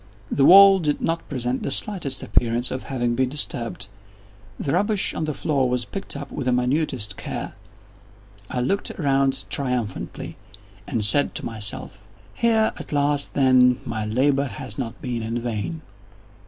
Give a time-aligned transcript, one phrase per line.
[0.31, 3.87] The wall did not present the slightest appearance of having been disturbed.
[4.59, 7.53] The rubbish on the floor was picked up with the minutest care.
[8.49, 10.37] I looked around triumphantly,
[10.87, 12.01] and said to myself:
[12.33, 15.83] "Here at least, then, my labor has not been in vain."